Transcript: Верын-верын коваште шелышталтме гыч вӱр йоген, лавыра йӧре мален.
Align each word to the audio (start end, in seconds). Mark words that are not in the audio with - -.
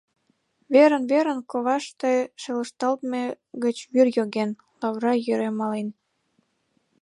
Верын-верын 0.73 1.39
коваште 1.51 2.13
шелышталтме 2.41 3.23
гыч 3.63 3.77
вӱр 3.93 4.07
йоген, 4.17 4.49
лавыра 4.79 5.13
йӧре 5.25 5.49
мален. 5.59 5.89